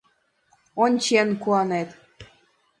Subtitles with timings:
[0.83, 1.89] Ончен куанет!